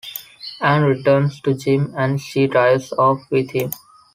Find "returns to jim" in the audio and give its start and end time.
0.81-1.93